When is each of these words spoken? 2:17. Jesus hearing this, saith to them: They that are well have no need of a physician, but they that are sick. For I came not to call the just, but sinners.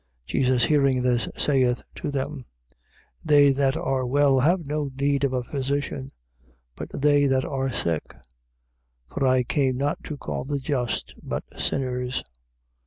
2:17. 0.25 0.25
Jesus 0.31 0.65
hearing 0.65 1.01
this, 1.03 1.29
saith 1.37 1.83
to 1.93 2.09
them: 2.09 2.43
They 3.23 3.51
that 3.51 3.77
are 3.77 4.03
well 4.03 4.39
have 4.39 4.65
no 4.65 4.89
need 4.95 5.23
of 5.23 5.31
a 5.31 5.43
physician, 5.43 6.09
but 6.75 6.89
they 6.99 7.27
that 7.27 7.45
are 7.45 7.71
sick. 7.71 8.15
For 9.09 9.27
I 9.27 9.43
came 9.43 9.77
not 9.77 10.03
to 10.05 10.17
call 10.17 10.43
the 10.45 10.57
just, 10.57 11.13
but 11.21 11.43
sinners. 11.55 12.23